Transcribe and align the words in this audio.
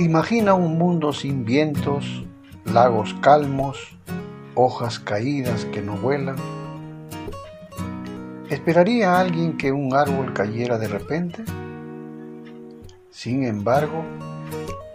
Imagina 0.00 0.54
un 0.54 0.78
mundo 0.78 1.12
sin 1.12 1.44
vientos, 1.44 2.24
lagos 2.64 3.12
calmos, 3.20 3.98
hojas 4.54 4.98
caídas 4.98 5.66
que 5.66 5.82
no 5.82 5.94
vuelan. 5.94 6.36
¿Esperaría 8.48 9.20
alguien 9.20 9.58
que 9.58 9.72
un 9.72 9.94
árbol 9.94 10.32
cayera 10.32 10.78
de 10.78 10.88
repente? 10.88 11.44
Sin 13.10 13.44
embargo, 13.44 14.02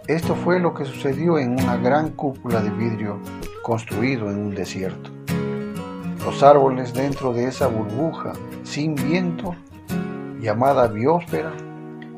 esto 0.08 0.34
fue 0.34 0.58
lo 0.58 0.74
que 0.74 0.84
sucedió 0.84 1.38
en 1.38 1.52
una 1.52 1.76
gran 1.76 2.10
cúpula 2.10 2.60
de 2.60 2.70
vidrio 2.70 3.20
construido 3.62 4.28
en 4.28 4.38
un 4.38 4.56
desierto. 4.56 5.10
Los 6.24 6.42
árboles 6.42 6.92
dentro 6.92 7.32
de 7.32 7.46
esa 7.46 7.68
burbuja 7.68 8.32
sin 8.64 8.96
viento, 8.96 9.54
llamada 10.40 10.88
biosfera, 10.88 11.52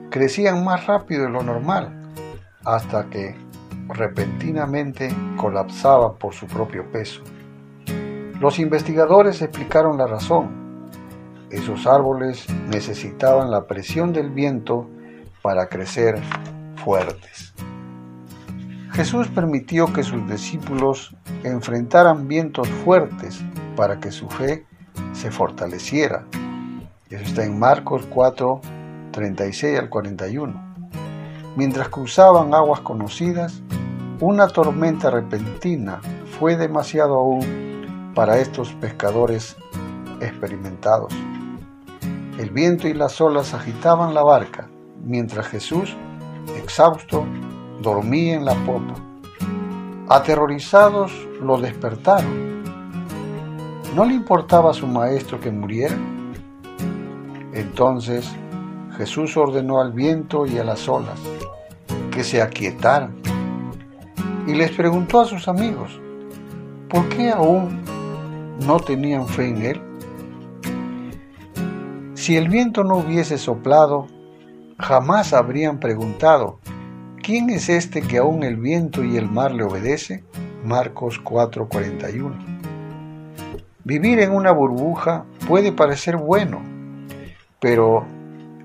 crecían 0.08 0.64
más 0.64 0.86
rápido 0.86 1.24
de 1.24 1.28
lo 1.28 1.42
normal 1.42 1.97
hasta 2.68 3.08
que 3.08 3.34
repentinamente 3.88 5.08
colapsaba 5.38 6.16
por 6.16 6.34
su 6.34 6.46
propio 6.46 6.84
peso. 6.92 7.22
Los 8.40 8.58
investigadores 8.58 9.40
explicaron 9.40 9.96
la 9.96 10.06
razón. 10.06 10.50
Esos 11.50 11.86
árboles 11.86 12.46
necesitaban 12.68 13.50
la 13.50 13.66
presión 13.66 14.12
del 14.12 14.28
viento 14.28 14.86
para 15.40 15.68
crecer 15.70 16.20
fuertes. 16.84 17.54
Jesús 18.92 19.28
permitió 19.28 19.90
que 19.90 20.02
sus 20.02 20.28
discípulos 20.28 21.16
enfrentaran 21.44 22.28
vientos 22.28 22.68
fuertes 22.68 23.40
para 23.76 23.98
que 23.98 24.10
su 24.10 24.28
fe 24.28 24.66
se 25.14 25.30
fortaleciera. 25.30 26.26
Eso 27.08 27.24
está 27.24 27.44
en 27.46 27.58
Marcos 27.58 28.06
4, 28.10 28.60
36 29.12 29.78
al 29.78 29.88
41. 29.88 30.67
Mientras 31.58 31.88
cruzaban 31.88 32.54
aguas 32.54 32.82
conocidas, 32.82 33.62
una 34.20 34.46
tormenta 34.46 35.10
repentina 35.10 36.00
fue 36.38 36.56
demasiado 36.56 37.16
aún 37.16 38.12
para 38.14 38.38
estos 38.38 38.72
pescadores 38.74 39.56
experimentados. 40.20 41.12
El 42.38 42.50
viento 42.50 42.86
y 42.86 42.94
las 42.94 43.20
olas 43.20 43.54
agitaban 43.54 44.14
la 44.14 44.22
barca, 44.22 44.68
mientras 45.02 45.48
Jesús, 45.48 45.96
exhausto, 46.56 47.26
dormía 47.82 48.36
en 48.36 48.44
la 48.44 48.54
popa. 48.64 48.94
Aterrorizados 50.08 51.10
lo 51.42 51.58
despertaron. 51.58 52.62
¿No 53.96 54.04
le 54.04 54.14
importaba 54.14 54.70
a 54.70 54.74
su 54.74 54.86
maestro 54.86 55.40
que 55.40 55.50
muriera? 55.50 55.98
Entonces 57.52 58.32
Jesús 58.96 59.36
ordenó 59.36 59.80
al 59.80 59.92
viento 59.92 60.44
y 60.44 60.58
a 60.58 60.64
las 60.64 60.88
olas, 60.88 61.20
que 62.18 62.24
se 62.24 62.42
aquietaran. 62.42 63.14
Y 64.44 64.54
les 64.56 64.72
preguntó 64.72 65.20
a 65.20 65.24
sus 65.24 65.46
amigos, 65.46 66.00
¿por 66.88 67.08
qué 67.10 67.30
aún 67.30 67.80
no 68.66 68.80
tenían 68.80 69.28
fe 69.28 69.50
en 69.50 69.62
Él? 69.62 69.80
Si 72.14 72.36
el 72.36 72.48
viento 72.48 72.82
no 72.82 72.96
hubiese 72.96 73.38
soplado, 73.38 74.08
jamás 74.80 75.32
habrían 75.32 75.78
preguntado, 75.78 76.58
¿quién 77.22 77.50
es 77.50 77.68
este 77.68 78.02
que 78.02 78.18
aún 78.18 78.42
el 78.42 78.56
viento 78.56 79.04
y 79.04 79.16
el 79.16 79.30
mar 79.30 79.52
le 79.52 79.62
obedece? 79.62 80.24
Marcos 80.64 81.20
4:41. 81.22 82.32
Vivir 83.84 84.18
en 84.18 84.32
una 84.32 84.50
burbuja 84.50 85.24
puede 85.46 85.70
parecer 85.70 86.16
bueno, 86.16 86.64
pero 87.60 88.04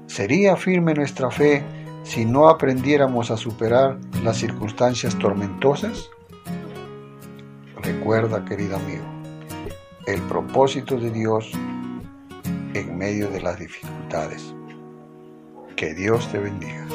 ¿sería 0.08 0.56
firme 0.56 0.96
nuestra 0.96 1.30
fe 1.30 1.82
si 2.03 2.25
no 2.25 2.50
aprendiéramos 2.50 3.31
a 3.31 3.38
superar 3.38 3.97
las 4.24 4.38
circunstancias 4.38 5.18
tormentosas? 5.18 6.09
Recuerda, 7.81 8.46
querido 8.46 8.75
amigo, 8.75 9.03
el 10.06 10.22
propósito 10.24 10.97
de 10.97 11.12
Dios 11.12 11.52
en 12.74 12.97
medio 12.97 13.30
de 13.30 13.42
las 13.42 13.59
dificultades. 13.59 14.53
Que 15.75 15.94
Dios 15.94 16.31
te 16.31 16.40
bendiga. 16.40 16.86